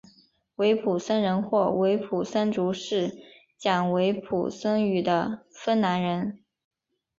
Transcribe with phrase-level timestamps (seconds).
[0.55, 3.17] 维普森人或维普森族是指
[3.59, 6.43] 讲维普森语的芬兰人。